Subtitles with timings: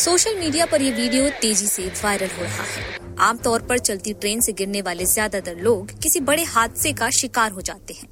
[0.00, 2.82] Social media पर ये video तेज़ी से वायरल हो रहा है।
[3.20, 7.60] आमतौर पर चलती ट्रेन से गिरने वाले ज़्यादातर लोग किसी बड़े हादसे का शिकार हो
[7.60, 8.08] जाते हैं।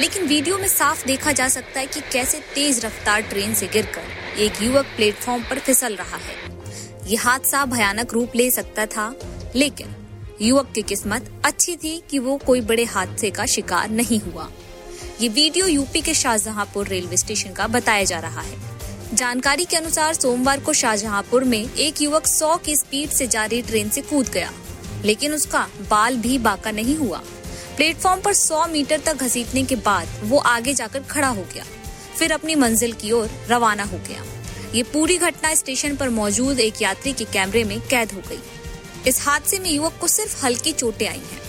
[0.00, 4.38] लेकिन वीडियो में साफ़ देखा जा सकता है कि कैसे तेज रफ्तार ट्रेन से गिरकर
[4.40, 6.36] एक युवक प्लेटफॉर्म पर फिसल रहा है।
[7.06, 9.14] ये हादसा भयानक रूप ले सकता था,
[9.56, 9.94] लेकिन
[10.42, 14.48] युवक की किस्मत अच्छी थी कि वो कोई बड़े हादसे का शिकार नहीं हुआ।
[15.20, 18.70] ये वीडियो यूपी के शाहजहांपुर रेलवे स्टेशन का बताया जा रहा है।
[19.14, 23.62] जानकारी के अनुसार सोमवार को शाहजहांपुर में एक युवक 100 की स्पीड से जा रही
[23.62, 24.52] ट्रेन से कूद गया,
[25.04, 27.18] लेकिन उसका बाल भी बाका नहीं हुआ।
[27.76, 31.64] प्लेटफॉर्म पर 100 मीटर तक घसीटने के बाद वो आगे जाकर खड़ा हो गया,
[32.18, 34.24] फिर अपनी मंजिल की ओर रवाना हो गया।
[34.74, 38.40] ये पूरी घटना स्टेशन पर मौजूद एक यात्री के कैमरे में कैद हो गई।
[39.06, 41.40] इस हादसे में युवक को सिर्फ़ हल्की चोटें आई हैं।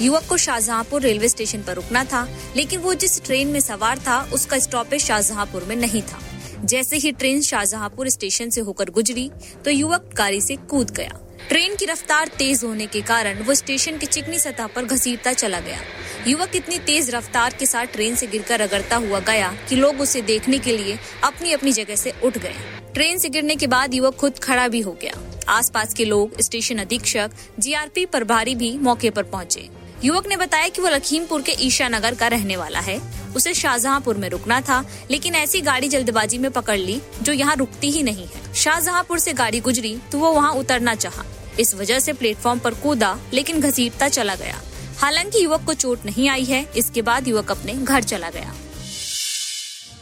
[0.00, 4.22] युवक को शाहजहांपुर रेलवे स्टेशन पर रुकना था, लेकिन वो जिस ट्रेन में सवार था,
[4.32, 6.20] उसका स्टॉपेज शाहजहांपुर में नहीं था।
[6.64, 9.30] जैसे ही ट्रेन शाहजहांपुर स्टेशन से होकर गुजरी
[9.64, 13.98] तो युवक गाड़ी से कूद गया। ट्रेन की रफ्तार तेज होने के कारण वो स्टेशन
[13.98, 15.80] की चिकनी सतह पर घसीटता चला गया।
[16.26, 20.22] युवक इतनी तेज रफ्तार के साथ ट्रेन से गिरकर रगड़ता हुआ गया कि लोग उसे
[20.22, 22.54] देखने के लिए अपनी अपनी जगह से उठ गए।
[22.94, 25.14] ट्रेन से गिरने के बाद युवक खुद खड़ा भी हो गया।
[25.48, 29.68] आसपास के लोग, स्टेशन अधीक्षक, जीआरपी प्रभारी भी मौके पर पहुँचे।
[30.04, 34.16] युवक ने बताया कि वो लखीमपुर के ईशा नगर का रहने वाला है। उसे शाहजहांपुर
[34.16, 38.26] में रुकना था, लेकिन ऐसी गाड़ी जल्दबाजी में पकड़ ली, जो यहाँ रुकती ही नहीं
[38.26, 41.24] है। शाहजहांपुर से गाड़ी गुजरी तो वो वहाँ उतरना चाहा।
[41.60, 44.60] इस वजह से प्लेटफॉर्म पर कूदा, लेकिन घसीटता चला गया।
[44.98, 48.54] हालाँकि युवक को चोट नहीं आई है, इसके बाद युवक अपने घर चला गया।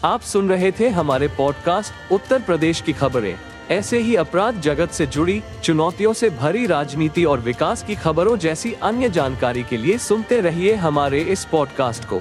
[0.04, 3.34] आप सुन रहे थे हमारे पॉडकास्ट, उत्तर प्रदेश की खबरें।
[3.70, 8.72] ऐसे ही अपराध जगत से जुड़ी, चुनौतियों से भरी राजनीति और विकास की खबरों जैसी
[8.82, 12.20] अन्य जानकारी के लिए सुनते रहिए हमारे इस पॉडकास्ट को।